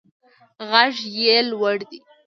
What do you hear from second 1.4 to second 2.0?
لوړ دی.